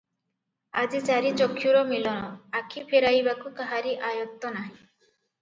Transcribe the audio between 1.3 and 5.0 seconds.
ଚକ୍ଷୁର ମିଳନ, ଆଖି ଫେରାଇବାକୁ କାହାରି ଆୟତ୍ତ ନାହିଁ।